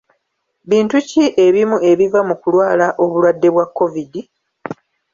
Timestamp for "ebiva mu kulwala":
1.91-2.87